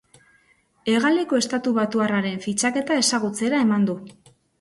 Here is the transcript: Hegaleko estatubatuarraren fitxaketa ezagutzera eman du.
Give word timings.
Hegaleko 0.93 1.37
estatubatuarraren 1.43 2.39
fitxaketa 2.45 2.97
ezagutzera 3.03 3.61
eman 3.67 3.87
du. 3.91 3.97